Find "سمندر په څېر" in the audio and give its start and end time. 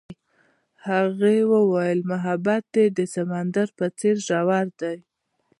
3.15-4.15